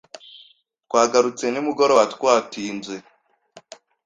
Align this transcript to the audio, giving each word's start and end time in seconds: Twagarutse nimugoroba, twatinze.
Twagarutse 0.85 1.45
nimugoroba, 1.49 2.03
twatinze. 2.13 2.95